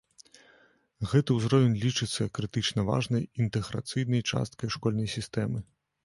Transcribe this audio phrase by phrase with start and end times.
[1.09, 5.59] Гэты ўзровень лічыцца крытычна важнай інтэграцыйнай часткай школьнай сістэмы.